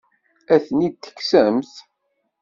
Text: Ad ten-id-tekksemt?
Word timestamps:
Ad 0.53 0.61
ten-id-tekksemt? 0.65 1.73